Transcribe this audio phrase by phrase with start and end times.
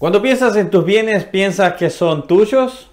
[0.00, 2.88] Cuando piensas en tus bienes, ¿piensas que son tuyos?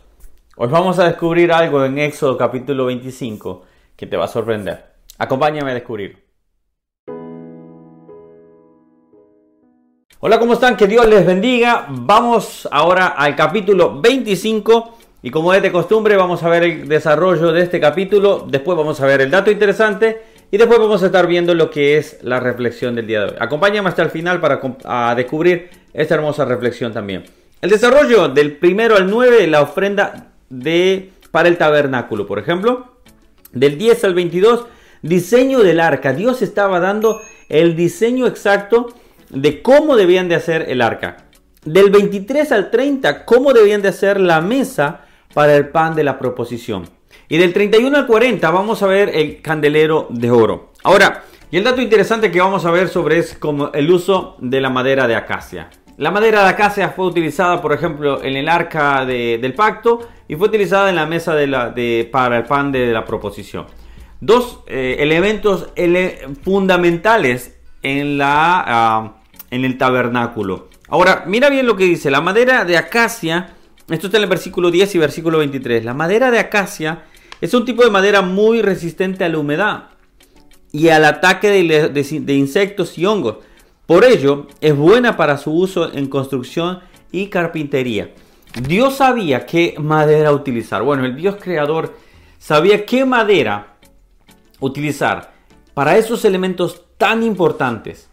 [0.58, 3.62] Hoy vamos a descubrir algo en Éxodo capítulo 25
[3.96, 4.88] que te va a sorprender.
[5.18, 6.22] Acompáñame a descubrir.
[10.20, 10.76] Hola, ¿cómo están?
[10.76, 11.86] Que Dios les bendiga.
[11.88, 17.54] Vamos ahora al capítulo 25 y como es de costumbre vamos a ver el desarrollo
[17.54, 21.28] de este capítulo, después vamos a ver el dato interesante y después vamos a estar
[21.28, 23.36] viendo lo que es la reflexión del día de hoy.
[23.40, 27.26] Acompáñame hasta el final para descubrir esta hermosa reflexión también.
[27.62, 32.94] El desarrollo del primero al 9, la ofrenda de, para el tabernáculo, por ejemplo.
[33.52, 34.66] Del 10 al 22,
[35.02, 36.14] diseño del arca.
[36.14, 38.94] Dios estaba dando el diseño exacto
[39.30, 41.18] de cómo debían de hacer el arca.
[41.66, 45.02] Del 23 al 30, cómo debían de hacer la mesa
[45.34, 46.97] para el pan de la proposición.
[47.30, 50.72] Y del 31 al 40 vamos a ver el candelero de oro.
[50.84, 54.62] Ahora, y el dato interesante que vamos a ver sobre es como el uso de
[54.62, 55.70] la madera de acacia.
[55.98, 60.48] La madera de acacia fue utilizada, por ejemplo, en el arca del pacto y fue
[60.48, 61.36] utilizada en la mesa
[62.12, 63.66] para el pan de la proposición.
[64.22, 65.68] Dos eh, elementos
[66.44, 69.18] fundamentales en, ah,
[69.52, 70.70] en el tabernáculo.
[70.88, 72.10] Ahora, mira bien lo que dice.
[72.10, 73.54] La madera de acacia,
[73.90, 75.84] esto está en el versículo 10 y versículo 23.
[75.84, 77.04] La madera de acacia
[77.42, 79.90] es un tipo de madera muy resistente a la humedad
[80.72, 83.38] y al ataque de insectos y hongos.
[83.86, 86.80] Por ello, es buena para su uso en construcción
[87.12, 88.12] y carpintería.
[88.62, 90.84] Dios sabía qué madera utilizar.
[90.84, 91.96] Bueno, el Dios creador
[92.38, 93.78] sabía qué madera
[94.60, 95.34] utilizar
[95.74, 98.10] para esos elementos tan importantes.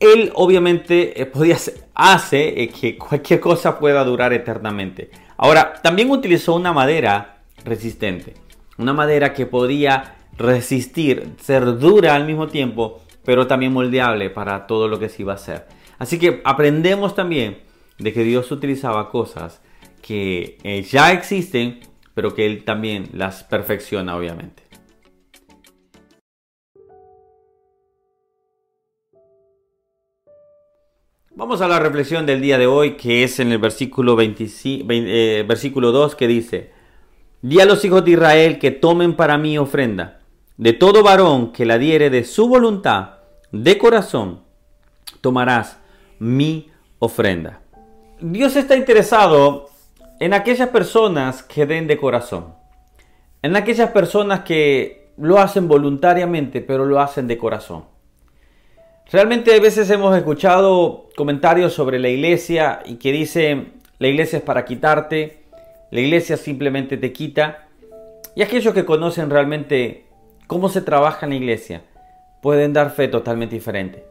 [0.00, 1.56] Él obviamente eh, podía
[1.94, 5.10] hace eh, que cualquier cosa pueda durar eternamente.
[5.36, 8.34] Ahora, también utilizó una madera resistente.
[8.78, 14.88] Una madera que podía resistir, ser dura al mismo tiempo pero también moldeable para todo
[14.88, 15.66] lo que se iba a hacer.
[15.98, 17.58] Así que aprendemos también
[17.98, 19.60] de que Dios utilizaba cosas
[20.00, 21.80] que eh, ya existen,
[22.14, 24.62] pero que Él también las perfecciona, obviamente.
[31.34, 35.44] Vamos a la reflexión del día de hoy, que es en el versículo, 25, eh,
[35.48, 36.72] versículo 2, que dice,
[37.42, 40.20] Di a los hijos de Israel que tomen para mí ofrenda
[40.56, 43.14] de todo varón que la diere de su voluntad,
[43.50, 44.42] de corazón,
[45.20, 45.78] tomarás
[46.20, 46.70] mi
[47.00, 47.60] ofrenda.
[48.20, 49.70] Dios está interesado
[50.20, 52.54] en aquellas personas que den de corazón,
[53.42, 57.86] en aquellas personas que lo hacen voluntariamente, pero lo hacen de corazón.
[59.10, 64.44] Realmente a veces hemos escuchado comentarios sobre la iglesia y que dicen la iglesia es
[64.44, 65.41] para quitarte,
[65.92, 67.68] la iglesia simplemente te quita.
[68.34, 70.06] Y aquellos que conocen realmente
[70.46, 71.82] cómo se trabaja en la iglesia,
[72.40, 74.06] pueden dar fe totalmente diferente.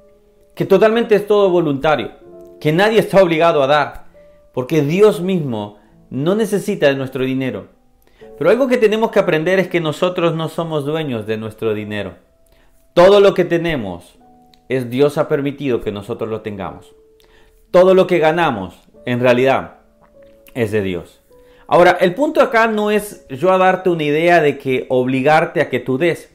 [0.53, 2.12] Que totalmente es todo voluntario,
[2.59, 4.06] que nadie está obligado a dar,
[4.53, 5.80] porque Dios mismo
[6.12, 7.70] no necesita de nuestro dinero.
[8.38, 12.14] Pero algo que tenemos que aprender es que nosotros no somos dueños de nuestro dinero.
[12.94, 14.20] Todo lo que tenemos
[14.70, 16.94] es Dios ha permitido que nosotros lo tengamos.
[17.72, 18.75] Todo lo que ganamos
[19.06, 19.78] en realidad
[20.53, 21.21] es de Dios.
[21.74, 25.70] Ahora, el punto acá no es yo a darte una idea de que obligarte a
[25.70, 26.30] que tú des.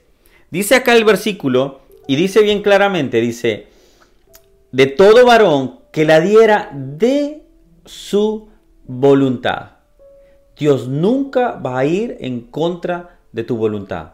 [0.50, 3.66] Dice acá el versículo y dice bien claramente, dice,
[4.72, 7.42] de todo varón que la diera de
[7.84, 8.48] su
[8.86, 9.72] voluntad.
[10.58, 14.12] Dios nunca va a ir en contra de tu voluntad.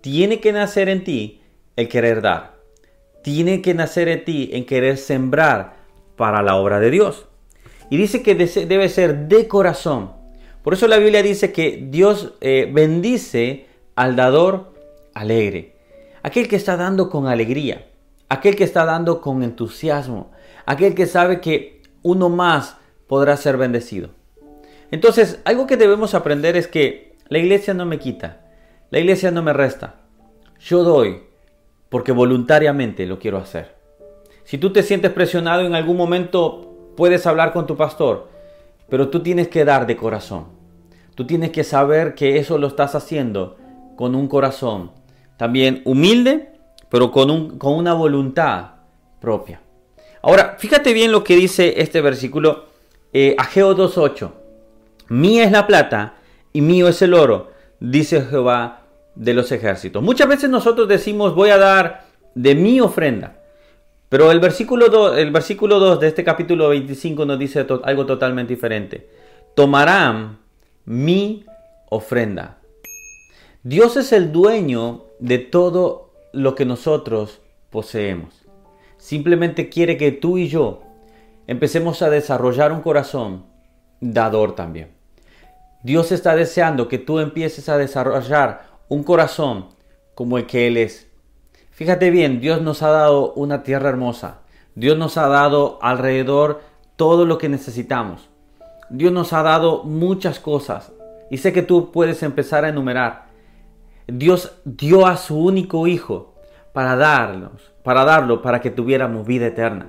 [0.00, 1.40] Tiene que nacer en ti
[1.74, 2.54] el querer dar.
[3.24, 5.74] Tiene que nacer en ti en querer sembrar
[6.14, 7.26] para la obra de Dios.
[7.90, 10.19] Y dice que debe ser de corazón.
[10.62, 14.74] Por eso la Biblia dice que Dios eh, bendice al dador
[15.14, 15.76] alegre.
[16.22, 17.86] Aquel que está dando con alegría.
[18.28, 20.30] Aquel que está dando con entusiasmo.
[20.66, 22.76] Aquel que sabe que uno más
[23.06, 24.10] podrá ser bendecido.
[24.90, 28.40] Entonces, algo que debemos aprender es que la iglesia no me quita.
[28.90, 30.00] La iglesia no me resta.
[30.58, 31.22] Yo doy
[31.88, 33.74] porque voluntariamente lo quiero hacer.
[34.44, 38.28] Si tú te sientes presionado en algún momento, puedes hablar con tu pastor
[38.90, 40.46] pero tú tienes que dar de corazón.
[41.14, 43.56] Tú tienes que saber que eso lo estás haciendo
[43.96, 44.90] con un corazón
[45.36, 46.50] también humilde,
[46.90, 48.72] pero con, un, con una voluntad
[49.20, 49.62] propia.
[50.22, 52.66] Ahora, fíjate bien lo que dice este versículo,
[53.12, 54.32] eh, Ageo 2.8.
[55.08, 56.16] Mía es la plata
[56.52, 58.82] y mío es el oro, dice Jehová
[59.14, 60.02] de los ejércitos.
[60.02, 62.04] Muchas veces nosotros decimos voy a dar
[62.34, 63.39] de mi ofrenda.
[64.10, 68.52] Pero el versículo 2, el versículo 2 de este capítulo 25 nos dice algo totalmente
[68.52, 69.08] diferente.
[69.54, 70.38] Tomarán
[70.84, 71.46] mi
[71.90, 72.58] ofrenda.
[73.62, 77.40] Dios es el dueño de todo lo que nosotros
[77.70, 78.34] poseemos.
[78.98, 80.82] Simplemente quiere que tú y yo
[81.46, 83.46] empecemos a desarrollar un corazón
[84.00, 84.90] dador también.
[85.84, 89.68] Dios está deseando que tú empieces a desarrollar un corazón
[90.16, 91.09] como el que Él es.
[91.80, 94.40] Fíjate bien, Dios nos ha dado una tierra hermosa.
[94.74, 96.60] Dios nos ha dado alrededor
[96.96, 98.28] todo lo que necesitamos.
[98.90, 100.92] Dios nos ha dado muchas cosas.
[101.30, 103.28] Y sé que tú puedes empezar a enumerar.
[104.06, 106.34] Dios dio a su único hijo
[106.74, 109.86] para darnos, para darlo, para que tuviéramos vida eterna.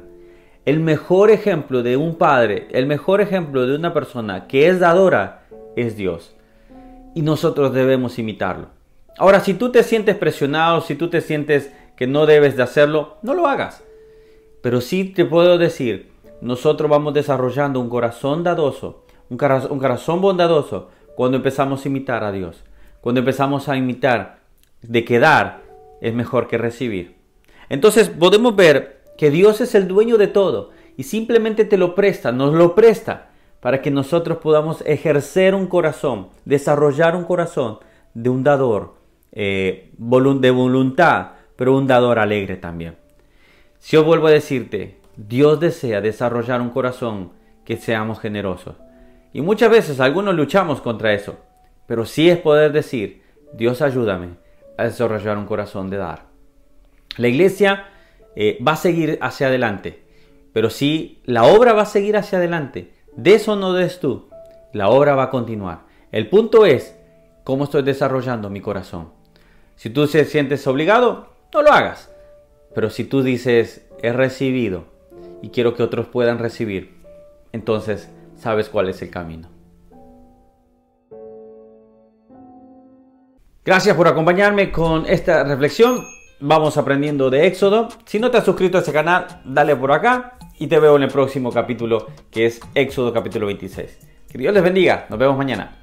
[0.63, 5.43] El mejor ejemplo de un padre, el mejor ejemplo de una persona que es dadora,
[5.75, 6.37] es Dios.
[7.15, 8.69] Y nosotros debemos imitarlo.
[9.17, 13.17] Ahora, si tú te sientes presionado, si tú te sientes que no debes de hacerlo,
[13.21, 13.83] no lo hagas.
[14.61, 16.11] Pero sí te puedo decir,
[16.41, 22.23] nosotros vamos desarrollando un corazón dadoso, un corazón, un corazón bondadoso, cuando empezamos a imitar
[22.23, 22.63] a Dios.
[23.01, 24.39] Cuando empezamos a imitar
[24.81, 25.61] de que dar
[26.01, 27.15] es mejor que recibir.
[27.69, 32.31] Entonces podemos ver que Dios es el dueño de todo y simplemente te lo presta,
[32.31, 33.29] nos lo presta
[33.59, 37.79] para que nosotros podamos ejercer un corazón, desarrollar un corazón
[38.13, 38.95] de un dador
[39.31, 42.95] eh, de voluntad, pero un dador alegre también.
[43.77, 47.33] Si yo vuelvo a decirte, Dios desea desarrollar un corazón
[47.65, 48.77] que seamos generosos.
[49.31, 51.37] Y muchas veces algunos luchamos contra eso,
[51.85, 53.21] pero sí es poder decir,
[53.53, 54.29] Dios ayúdame
[54.75, 56.23] a desarrollar un corazón de dar.
[57.17, 57.89] La iglesia
[58.35, 60.03] eh, va a seguir hacia adelante,
[60.53, 64.29] pero si la obra va a seguir hacia adelante, de eso no des tú,
[64.73, 65.81] la obra va a continuar.
[66.11, 66.97] El punto es
[67.43, 69.09] cómo estoy desarrollando mi corazón.
[69.75, 72.09] Si tú te sientes obligado, no lo hagas.
[72.73, 74.85] Pero si tú dices, he recibido
[75.41, 76.95] y quiero que otros puedan recibir,
[77.51, 79.49] entonces sabes cuál es el camino.
[83.63, 86.03] Gracias por acompañarme con esta reflexión.
[86.39, 87.89] Vamos aprendiendo de Éxodo.
[88.05, 91.03] Si no te has suscrito a este canal, dale por acá y te veo en
[91.03, 93.99] el próximo capítulo que es Éxodo capítulo 26.
[94.27, 95.05] Que Dios les bendiga.
[95.09, 95.80] Nos vemos mañana.